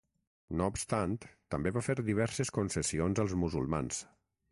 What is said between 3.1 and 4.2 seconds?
als musulmans.